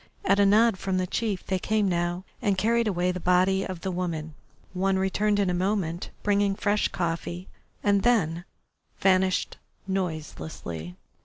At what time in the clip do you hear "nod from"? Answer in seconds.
0.47-0.97